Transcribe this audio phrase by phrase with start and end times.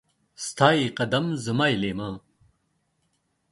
[0.45, 2.09] ستا يې قدم، زما يې ليمه.